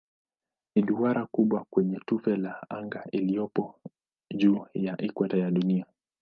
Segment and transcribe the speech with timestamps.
[0.75, 3.79] Ni duara kubwa kwenye tufe la anga iliyopo
[4.35, 5.85] juu ya ikweta ya Dunia.